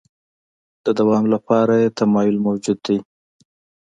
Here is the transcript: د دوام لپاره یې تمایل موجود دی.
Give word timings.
د 0.85 0.87
دوام 0.99 1.25
لپاره 1.33 1.73
یې 1.81 1.89
تمایل 1.99 2.37
موجود 2.47 2.79
دی. 2.87 2.97